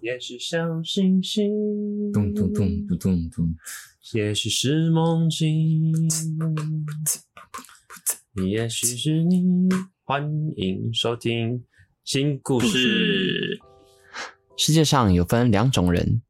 [0.00, 1.50] 也许像星星，
[2.12, 3.54] 咚咚咚咚咚咚，
[4.12, 5.92] 也许是梦境，
[8.46, 9.68] 也许是你。
[10.04, 10.22] 欢
[10.56, 11.64] 迎收听
[12.04, 13.58] 新故事。
[14.56, 16.22] 世界上有分两种人，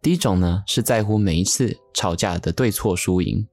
[0.00, 3.44] 第一种呢是在乎每一次吵架的对错输赢，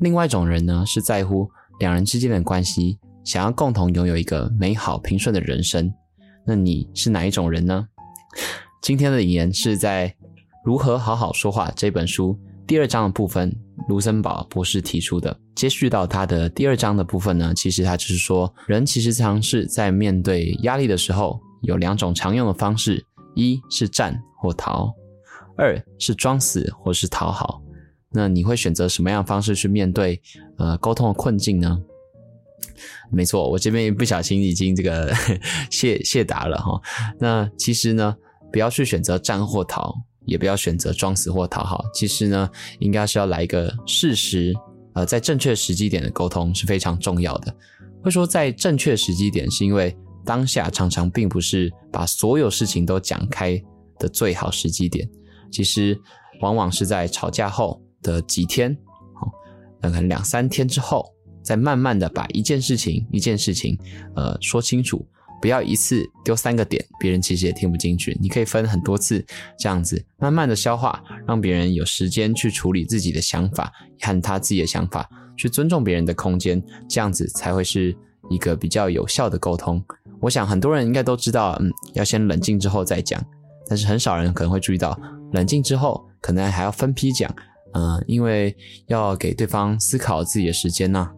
[0.00, 1.50] 另外一种人呢是在乎
[1.80, 5.92] 两人之间的关系，想要共同拥有一个美好平顺的人生。
[6.46, 7.86] 那你是哪一种人呢？
[8.82, 10.08] 今天的引言是在
[10.64, 13.54] 《如何好好说话》这本书第二章的部分，
[13.88, 15.38] 卢森堡博士提出的。
[15.54, 24.92] 接续到他的第二章的部分呢，其实他就是说，人其实尝试在面对压力的时候，有两种常用的方式：一是战或逃，
[25.56, 27.62] 二是装死或是讨好。
[28.10, 30.20] 那你会选择什么样方式去面对
[30.58, 31.80] 呃沟通的困境呢？
[33.12, 35.14] 没错，我这边不小心已经这个
[35.70, 36.80] 谢谢答了哈。
[37.20, 38.16] 那其实呢？
[38.52, 39.94] 不要去选择战或逃，
[40.26, 41.82] 也不要选择装死或讨好。
[41.94, 42.48] 其实呢，
[42.78, 44.54] 应该是要来一个事实，
[44.92, 47.54] 呃，在正确时机点的沟通是非常重要的。
[48.02, 53.60] 会说在正确时机点，是因为当下常常并不是把所有事情都讲开
[53.98, 55.08] 的最好时机点。
[55.50, 55.98] 其实
[56.40, 59.32] 往往是在吵架后的几天，哦，
[59.80, 63.78] 可能两三天之后，再慢慢的把一件事情一件事情，
[64.14, 65.06] 呃，说清楚。
[65.42, 68.16] 不要一次丢三个点，别人其实也听不进去。
[68.20, 69.22] 你可以分很多次，
[69.58, 77.94] 这样子慢慢的消化，让别人有时间去处理自己的想法和他自己的想法，去尊重别人的空间，这样子才会是
[78.30, 79.84] 一个比较有效的沟通。
[80.20, 83.20] 我想很多人应该都知道，嗯，要先冷静之后再讲，
[83.66, 84.96] 但是很少人可能会注意到，
[85.32, 87.28] 冷静之后可能还要分批讲，
[87.74, 88.56] 嗯，因为
[88.86, 91.10] 要给对方思考自己的时间呢。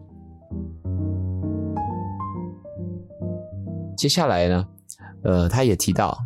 [3.95, 4.67] 接下来呢，
[5.23, 6.17] 呃，他也提到，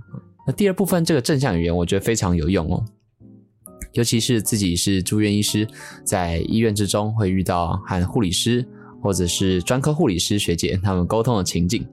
[0.48, 2.84] 那第二部分这个正向语言，我觉得非常有用哦，
[3.94, 5.68] 尤其是自己是住院医师，
[6.04, 8.68] 在医院之中会遇到和护理师
[9.02, 11.88] 或者是专科护理师学姐他们沟通的情境。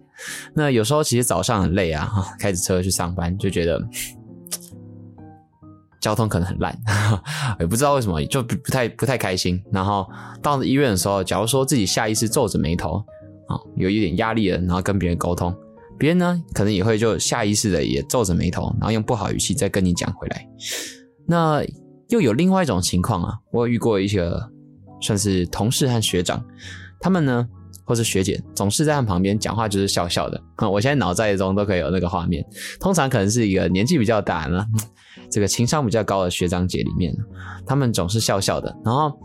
[0.55, 3.87] 那有时候其实早上很累啊，开着车去上班就觉得
[6.01, 6.77] 交通可能很烂，
[7.61, 9.63] 也不知道为什么就不不太不太开心。
[9.71, 10.09] 然后
[10.41, 13.05] 到了医院的时候，假如说自己下意识皱着眉头
[13.49, 15.55] 啊，有一点压力了，然后跟别人沟通。
[15.99, 20.47] 别人呢，可能也会就下意识的也皱着眉头，然后用不好语气再跟你讲回来。
[21.27, 21.65] 那
[22.09, 24.31] 又有另外一种情况啊，我遇过一些
[25.01, 26.45] 算是同事和学长，
[27.01, 27.49] 他们呢
[27.85, 30.41] 或是学姐，总是在他旁边讲话就是笑笑的。
[30.71, 32.45] 我现在脑袋中都可以有那个画面，
[32.79, 34.65] 通常可能是一个年纪比较大呢，
[35.31, 37.17] 这个情商比较高的学长姐里面，
[37.67, 39.19] 他们总是笑笑的，然后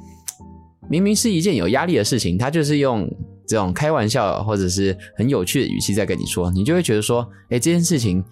[0.90, 3.10] 明明是一件有压力的事情，他就是用。
[3.52, 8.24] 这种开玩笑或者是很有趣的语气在跟你说，你就会觉得说，哎，这件事情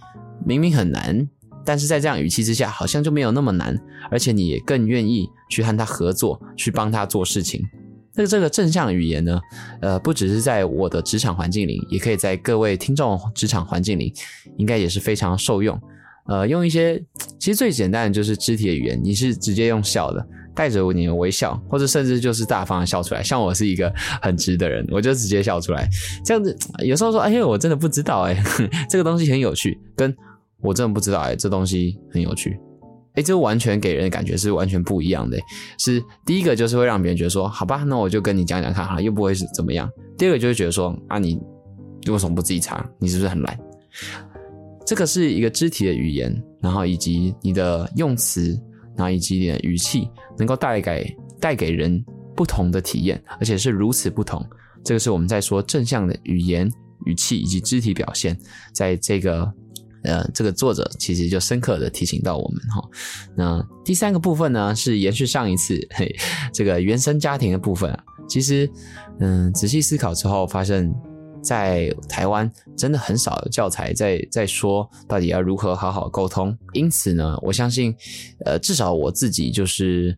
[0.46, 1.28] 明明很难，
[1.66, 3.78] 但是在这样语气之下，好像就没有那么难，
[4.09, 7.62] 而且你也更愿意去和他合作，去帮他做事情。
[8.16, 9.41] 那这个正向语言呢，
[9.81, 14.13] 呃，不只是在我的职场环境里，也可以在各位听众职场环境里，
[14.57, 15.78] 应该也是非常受用。
[16.28, 16.97] 呃，用一些
[17.38, 20.25] 其实最简单的就是肢体的语言，你是直接用笑的。
[20.56, 23.24] 带着你的微笑，或者甚至就是大方的笑出来。
[23.24, 25.88] 像我是一个很直的人，我就直接笑出来。
[26.26, 28.38] 这样子有时候说：“哎呀，我真的不知道，哎，
[28.90, 30.16] 这个东西很有趣。”跟
[30.62, 32.60] 我真的不知道，哎，这东西很有趣。
[33.14, 35.38] 哎，这完全给人的感觉是完全不一样的。
[35.78, 41.40] 是第一个就是会让别人觉得说：“好吧，那我就跟你讲讲看哈，又不会是怎么样。”第二个就会觉得说：“啊，你
[42.08, 42.86] 为什么不自己查？
[43.00, 43.60] 你是不是很懒？”
[44.86, 48.60] 这个是一个肢体的语言，然后以及你的用词。
[49.00, 52.04] 然后以及点语气，能够带给带给人
[52.36, 54.46] 不同的体验，而且是如此不同。
[54.84, 56.70] 这个是我们在说正向的语言、
[57.06, 58.38] 语气以及肢体表现，
[58.74, 59.50] 在这个
[60.04, 62.84] 呃这个作者其实就深刻的提醒到我们哈。
[63.38, 66.14] 那第三个部分呢，是延续上一次嘿
[66.54, 68.04] 这个原生家庭的部分啊。
[68.28, 68.70] 其实
[69.22, 70.94] 嗯仔细思考之后，发现。
[71.41, 77.95] 在台湾真的很少有教材在在说到底要如何好好沟通，因此呢，我相信，
[78.45, 80.15] 呃，至少我自己就是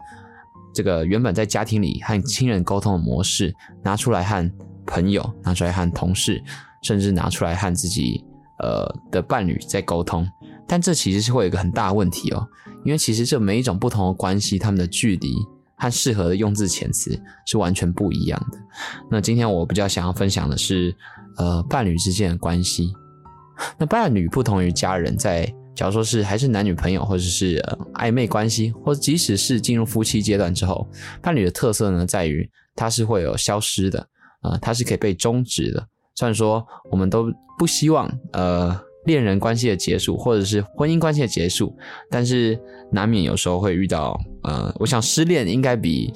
[0.73, 3.53] 这个原本在家庭里和亲人沟通的模式，
[3.83, 4.51] 拿出来和
[4.85, 6.41] 朋友，拿出来和同事，
[6.81, 8.24] 甚至拿出来和自己
[8.59, 10.27] 呃的伴侣在沟通，
[10.67, 12.47] 但这其实是会有一个很大的问题哦，
[12.83, 15.33] 因为其实这每一种不同的关系，他们的距离。
[15.81, 18.57] 和适合的用字遣词是完全不一样的。
[19.10, 20.95] 那今天我比较想要分享的是，
[21.38, 22.94] 呃，伴侣之间的关系。
[23.80, 27.60] 那伴侣不同于家人，在假如说是还是男女朋友，或者是
[27.95, 30.88] 暧昧关系，或者即使是进入夫妻阶段之后，
[31.19, 34.07] 伴侣的特色呢，在于它是会有消失的，
[34.42, 35.84] 啊，它是可以被终止的。
[36.13, 41.75] 虽然说我们都不希望，呃，恋人关系的结束，或者是婚姻关系的结束，
[42.09, 42.59] 但是
[42.92, 46.13] 难免有时候会遇到，呃，我想失恋应该比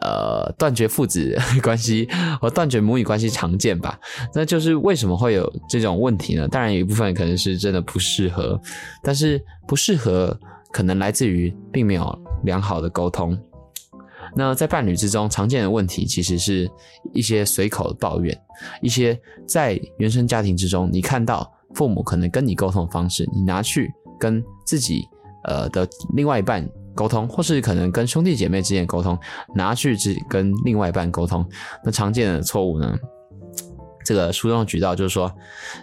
[0.00, 2.08] 呃断绝父子关系
[2.40, 3.98] 和断绝母女关系常见吧？
[4.34, 6.48] 那就是为什么会有这种问题呢？
[6.48, 8.60] 当然有一部分可能是真的不适合，
[9.02, 10.38] 但是不适合
[10.72, 13.38] 可能来自于并没有良好的沟通。
[14.34, 16.70] 那在伴侣之中常见的问题，其实是
[17.12, 18.34] 一些随口的抱怨，
[18.80, 25.08] 一些在原生家庭之中你看到父母可能跟你沟通的方式，你拿去跟自己
[25.44, 29.18] 呃的另外一半沟通，或是可能跟兄弟姐妹之间沟通，
[29.54, 31.46] 拿去只跟另外一半沟通，
[31.84, 32.98] 那常见的错误呢？
[34.04, 35.32] 这个书中的举到就是说，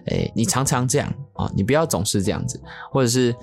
[0.07, 3.33] 哎，你常常这样啊，你不要总是这样子，或者是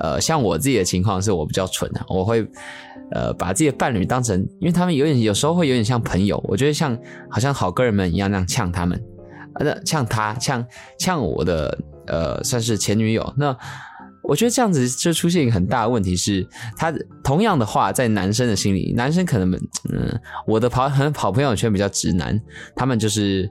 [0.00, 2.48] 呃，像我自己的情况是我比较蠢啊，我会。
[3.12, 6.98] 呃，把自己的伴侣当成，因为他们有点有时候会有点像朋友，我觉得像
[7.30, 9.00] 好像好哥们一样那样呛他们，
[9.52, 10.66] 啊，那呛他呛
[10.98, 13.34] 呛我的呃，算是前女友。
[13.36, 13.56] 那
[14.22, 16.92] 我觉得这样子就出现一个很大的问题是，他
[17.22, 19.52] 同样的话在男生的心里，男生可能
[19.92, 22.40] 嗯，我的跑很跑朋友圈比较直男，
[22.74, 23.50] 他们就是。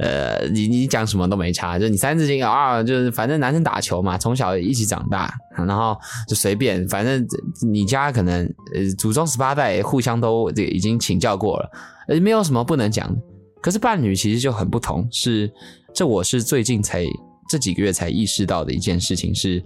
[0.00, 5.98] 呃，你你讲什么都没差，就你三字经啊，就是反正男生打球嘛，从小一起长大，然后
[6.28, 7.26] 就随便，反正
[7.68, 8.46] 你家可能
[8.76, 11.70] 呃祖宗十八代互相都这已经请教过了，
[12.06, 13.20] 呃没有什么不能讲的。
[13.60, 15.52] 可是伴侣其实就很不同，是
[15.92, 17.04] 这我是最近才
[17.48, 19.62] 这几个月才意识到的一件事情是，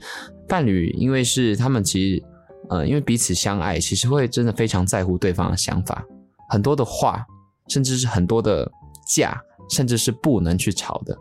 [0.48, 2.24] 伴侣因为是他们其实
[2.70, 6.04] 呃因为彼此相爱，其实会真的非常在乎对方的想法，
[6.48, 7.24] 很多的话，
[7.68, 8.70] 甚至是很多的
[9.14, 9.40] 架。
[9.70, 11.16] 甚至是不能去吵的，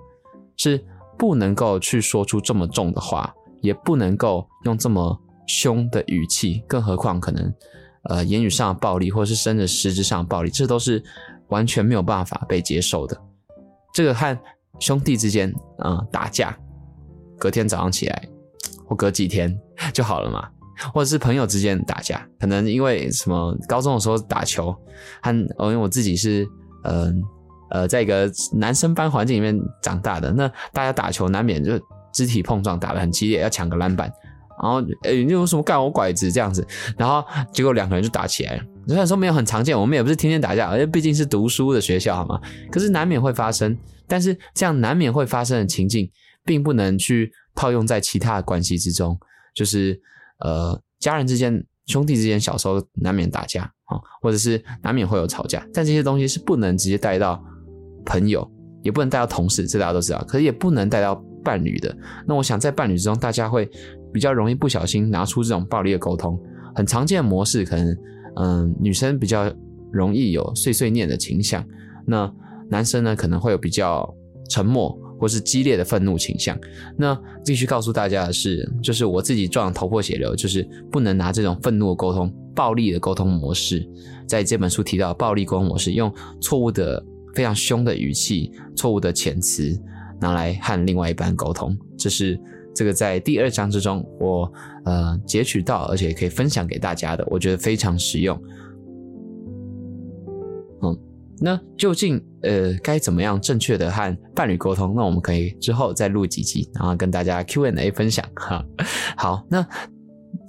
[0.58, 0.84] 是
[1.18, 5.18] 不能够去说出这么重的话，也不能够用这么
[5.48, 7.54] 凶的语气，更何况可能，
[8.10, 11.02] 呃，言语上的暴力，或者是甚至实质上的暴力，这都是
[11.48, 13.18] 完全没有办法被接受的。
[13.94, 14.38] 这个和
[14.82, 16.54] 兄弟之间啊打架，
[17.40, 18.28] 隔天早上起来，
[18.86, 19.58] 或隔几天
[19.94, 20.50] 就好了嘛，
[20.94, 24.76] 或者是朋友之间打架，可能因为什么高中的时候打球，
[25.22, 26.46] 和因为我自己是
[26.84, 27.24] 嗯。
[27.74, 31.72] 呃，在一个男生班环境里面长大的，那大家打球难免就
[32.14, 34.12] 肢体碰撞，打得很激烈，要抢个篮板，
[34.62, 36.68] 然后呃，你有什么干我拐子这样子，
[36.98, 37.24] 然后
[37.54, 38.64] 结果两个人就打起来了。
[38.88, 42.40] 虽然说没有很常见，我们也不是天天打架，而且毕竟是读书的学校，好吗？
[42.72, 43.78] 可是难免会发生。
[44.08, 46.10] 但是这样难免会发生的情境，
[46.44, 49.18] 并不能去套用在其他的关系之中，
[49.54, 50.00] 就是
[50.40, 57.42] 呃，家人之间、兄弟之间，小时候难免打架啊，或者是难免会有吵架，但这些东西是不能直接带到。
[58.04, 58.52] 朋友
[58.82, 60.18] 也不能带到同事，这大家都知道。
[60.28, 61.14] 可是也不能带到
[61.44, 61.96] 伴侣的。
[62.26, 63.70] 那我想在伴侣之中，大家会
[64.12, 66.36] 比较容易不小心拿出这种暴力的沟通。
[66.74, 67.96] 很常见的模式，可能
[68.36, 69.52] 嗯，女生比较
[69.92, 71.66] 容易有碎碎念的倾向，
[72.06, 72.32] 那
[72.70, 74.14] 男生呢可能会有比较
[74.50, 76.58] 沉默或是激烈的愤怒倾向。
[76.98, 83.88] 那继续告诉大家的是，就是我自己撞头破血流，就是不能拿这种愤怒的沟通、暴力的沟通模式，
[84.28, 87.04] 在这本书提到暴力沟通模式，用错误的。
[87.34, 89.82] 非常凶的语气、错误的遣词，
[90.20, 92.38] 拿来和另外一半沟通，这是
[92.74, 94.52] 这个在第二章之中我
[94.86, 98.40] 呃截取到，而且可以分享给大家的，我觉得非常实用。
[100.84, 100.98] 嗯，
[101.40, 104.94] 那究竟呃该怎么样正确的和伴侣沟通？
[104.96, 108.66] 那我们可以之后再录几集，然后跟大家 Q&A 分享哈。
[109.18, 109.66] 好，那。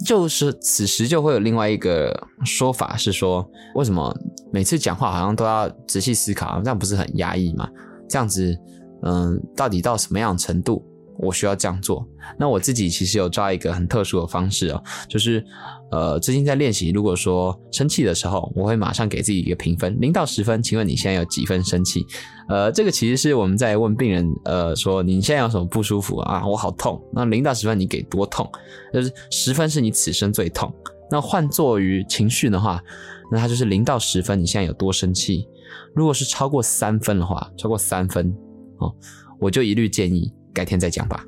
[0.06, 2.12] 就是此时就会有另外一个
[2.44, 4.12] 说法是说，为什么
[4.52, 7.69] 每次讲话好像都要仔细思考，这样不是很压抑吗？
[8.08, 8.56] 这样子，
[9.02, 10.84] 嗯，到底到什么样程度？
[11.19, 12.06] 我需要这样做。
[12.38, 15.44] 那我自己其实有抓一个很特殊的方式哦，就是
[15.90, 16.90] 呃，最近在练习。
[16.90, 22.06] 如果说生气的时候，我会马上给自己一个评分，零到十分，请问你现在有几分生气？
[22.48, 26.46] 呃，这个其实是我们在问病人，呃，说你现在有什么不舒服啊？
[26.46, 27.02] 我好痛。
[27.12, 28.50] 那零到十分，你给多痛？
[28.92, 30.72] 就是十分是你此生最痛。
[31.10, 32.82] 那换作于情绪的话，
[33.31, 35.46] 那它就是零到十分，你现在有多生气？
[35.94, 38.34] 如果是超过三分的话，超过三分
[38.78, 38.94] 哦，
[39.38, 40.32] 我就一律建议。
[40.52, 41.24] 改天再讲吧，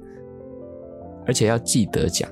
[1.26, 2.30] 而且要记得讲，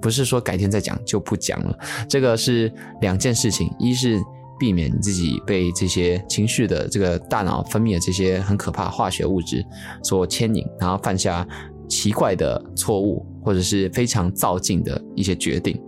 [0.00, 1.78] 不是说改天再讲就不讲了。
[2.08, 4.18] 这个是两件事情，一是
[4.58, 9.64] 避免自己被这些情绪的这个大脑分泌的这些很可怕化学物质
[10.02, 11.46] 所牵引，然后犯下
[11.88, 15.80] 奇怪的错误，或者是非常造进的一些决定。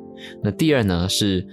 [0.43, 1.47] 那第二呢，是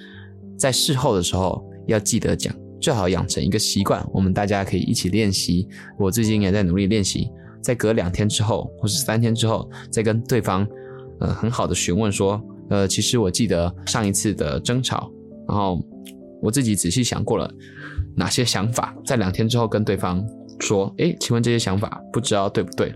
[0.58, 4.06] 在事后的时候要记得讲，最好养成一个习惯。
[4.14, 7.30] 我们大家可以一起练习，我最近也在努力练习。
[7.66, 10.68] 在隔两天之后，或是三天之后，再跟对方，
[11.20, 15.10] 呃，很好的询问说，呃，其实我记得上一次的争吵，
[15.48, 15.84] 然后
[16.44, 17.52] 我自己仔细想过了
[18.16, 20.24] 哪些想法，在两天之后跟对方
[20.60, 22.94] 说，诶，请问这些想法不知道对不对？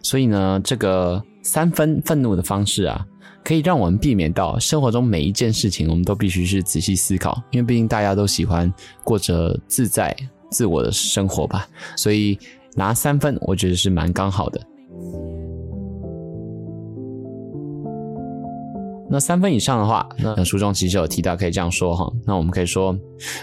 [0.00, 3.04] 所以呢，这个三分愤怒的方式啊，
[3.42, 10.16] 可以让我们避免到生活中每一件事情，我们都必须是仔细思考，因为毕竟大家都喜欢过着自在
[10.52, 11.66] 自我的生活吧。
[11.96, 12.38] 所以
[12.76, 14.60] 拿三分，我觉得是蛮刚好的。
[19.10, 22.10] 那三分以上的话，那书中其实有提到可以这样说哈。
[22.24, 22.98] 那我们可以说，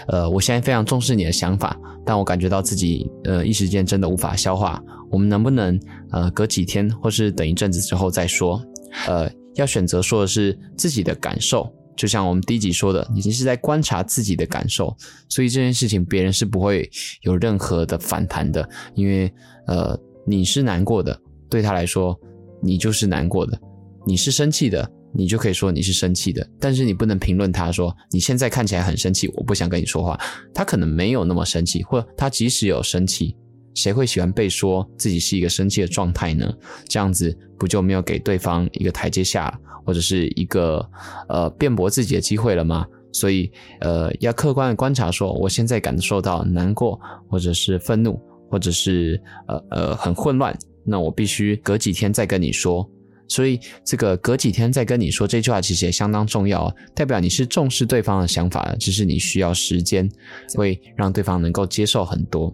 [0.08, 4.82] 呃，我现在非常重视你的想法，但我感觉到自己呃一时间真的无法消化。
[5.12, 5.78] 我们能不能
[6.10, 8.60] 呃隔几天或是等一阵子之后再说？
[9.06, 14.96] 呃，要选择说的是自己的感受，就像我们第一集说的，你是在观察自己的感受，
[15.28, 16.90] 所以这件事情别人是不会
[17.20, 19.30] 有任何的反弹的，因为
[19.66, 19.94] 呃
[20.26, 22.18] 你是难过的，对他来说
[22.62, 23.60] 你就是难过的，
[24.06, 24.90] 你是生气的。
[25.12, 30.16] 你就可以说你是生气的，但是你不能评论他说你现在看起来很生气，我不想跟你说话。
[30.54, 33.36] 他可能没有那么生气，或他即使有生气，
[33.74, 36.48] 谁会喜欢被说自己是一个生气的状态呢？
[36.88, 40.84] 这样子不就没有给对方一个台阶下，或者是一个
[41.28, 42.86] 呃辩驳自己的机会了吗？
[43.12, 46.98] 所以呃要客观的观察，说我现在感受到难过，
[47.28, 48.18] 或者是愤怒，
[48.50, 52.88] 或者是呃呃很混乱，那我必须隔几天再跟你说。
[53.28, 60.10] 所以，这个隔几天再跟你说这句话，其实也相当重要，代表你是重视对方的想法，只是你需要时间，
[60.56, 62.52] 会让对方能够接受很多。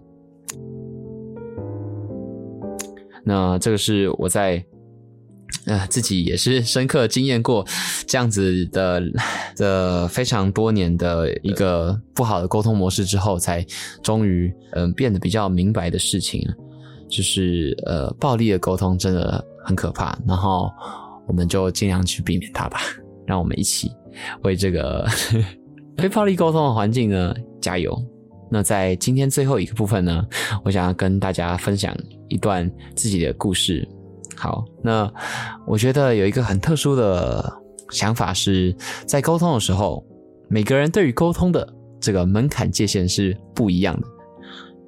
[3.23, 4.63] 那这个是我在
[5.65, 7.65] 呃自己也是深刻经验过
[8.05, 9.01] 这样子的
[9.55, 13.65] 的非常多年的一个不好的沟通模式之后，才
[14.01, 16.41] 终于嗯变得比较明白的事情，
[17.09, 19.43] 就是呃暴力的沟通真的。
[19.67, 20.71] 很可怕，然后
[21.27, 22.79] 我们就尽量去避免它吧。
[23.27, 23.91] 让我们一起
[24.43, 25.05] 为这个
[25.99, 27.93] 非暴力沟通的环境呢加油。
[28.49, 30.25] 那在今天最后一个部分呢，
[30.63, 31.93] 我想要跟大家分享
[32.29, 33.85] 一段自己的故事。
[34.37, 35.11] 好，那
[35.65, 37.51] 我觉得有一个很特殊的
[37.89, 38.75] 想法是，
[39.07, 40.05] 在沟通的时候，
[40.47, 41.67] 每个人对于沟通的
[41.99, 44.07] 这个门槛界限是不一样的。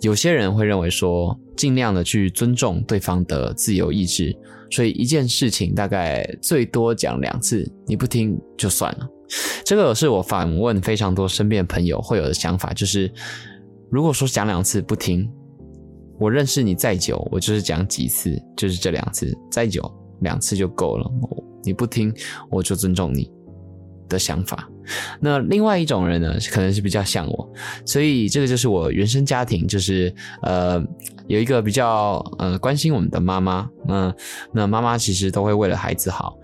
[0.02, 4.38] 有些人会认为说，尽量的去尊重对方的自由意志。
[4.72, 9.08] 所以一件事情大概最多讲两次，你不听就算了。
[9.66, 13.12] 这个是我访问非常多身边朋友会有的想法，就是
[13.90, 15.28] 如果说讲两次不听，
[16.20, 19.82] 我认识你再久，我就是讲几次，就是这两次，再久
[20.22, 21.10] 两次就够了。
[21.64, 22.14] 你不听，
[22.50, 23.32] 我就尊重你
[24.08, 24.70] 的想法。
[25.20, 27.54] 那另外一种人呢，可能是比较像我，
[27.86, 30.84] 所以这个就是我原生家庭，就是呃
[31.28, 34.16] 有一个比较呃关心我们的妈妈，那
[34.52, 36.36] 那妈妈其实都会为了孩子好，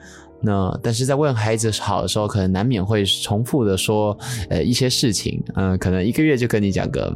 [0.42, 4.18] 那但是在问孩子好的时候，可能难免会重复的说
[4.50, 7.16] 呃一些事情，嗯，可能一个月就跟你讲个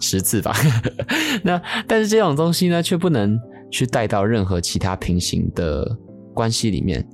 [0.00, 0.54] 十次吧，
[1.44, 3.38] 那但是这种东西呢，却不能
[3.70, 5.96] 去带到任何其他平行的
[6.34, 7.06] 关系里面，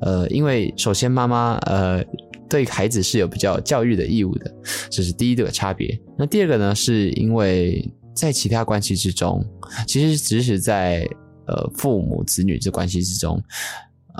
[0.00, 2.04] 呃，因为首先妈妈呃。
[2.48, 4.54] 对孩子是有比较教育的义务的，
[4.90, 5.98] 这是第一个差别。
[6.18, 9.42] 那第二个呢，是因为在其他关系之中，
[9.88, 11.08] 其实即使在
[11.46, 13.42] 呃父母子女这关系之中，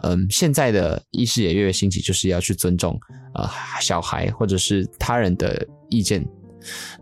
[0.02, 2.98] 嗯，现在的意识也越来越兴起，就是要去尊重
[3.34, 3.48] 呃
[3.80, 6.26] 小孩或者是他人的意见。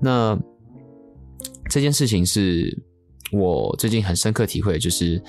[0.00, 0.38] 那
[1.68, 2.76] 这件事情是
[3.32, 5.22] 我最近很深刻体会，就是。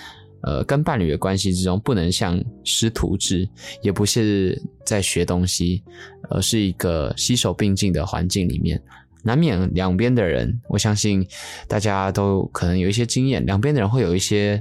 [0.44, 3.48] 呃，跟伴侣的关系之中，不能像师徒制，
[3.84, 5.84] 也不是在学东西，
[6.32, 8.82] 而是一个携手并进的环境里面，
[9.24, 11.24] 难免两边的人，我相信
[11.68, 14.60] 大家都可能有一些经验，两边的人会有一些，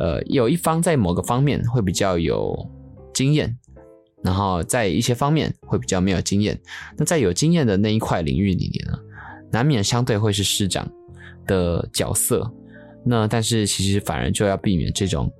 [0.00, 2.68] 呃，有一方在某个方面会比较有
[3.12, 3.56] 经验，
[4.22, 6.58] 然后在一些方面会比较没有经验。
[6.96, 8.98] 那在有经验的那一块领域里面呢，
[9.50, 10.88] 难免相对会是师长
[11.46, 12.50] 的角色。
[13.04, 15.32] 那但是其实反而就要避免这种，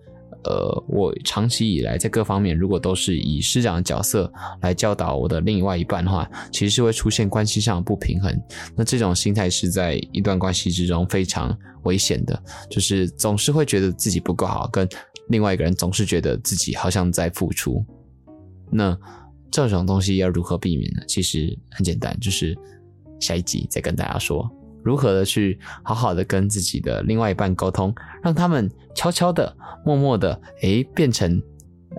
[0.45, 8.41] 呃，我长期以来在各方面如果都是以师长的角色来教导我的另外一半的话，其实是会出现关系上的不平衡。
[8.77, 14.89] 那这种心态是在一段关系之中非常危险的，就是总是会觉得自己不够好，跟
[15.29, 17.85] 另外一个人总是觉得自己好像在付出。
[18.71, 18.97] 那
[19.51, 21.03] 这种东西要如何避免呢？
[21.07, 22.57] 其实很简单，就是
[23.21, 24.49] 下一集再跟大家说。
[24.85, 31.43] 如何的去好好的跟自己的另外一半沟通，让他们悄悄的、默默的，诶，变成，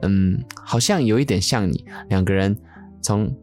[0.02, 2.56] 嗯，好像有一点像你，两个人
[3.02, 3.36] 从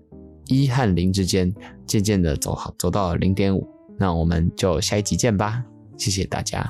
[0.47, 1.53] 一和零之间
[1.87, 3.69] 渐渐的走好，走到零点五。
[3.99, 5.65] 那我们就下一集见吧，
[5.97, 6.69] 谢谢大家。